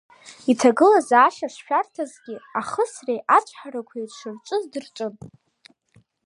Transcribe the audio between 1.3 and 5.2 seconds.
шшәарҭазгьы, ахысреи ацәҳарақәеи дшырҿыц дырҿын.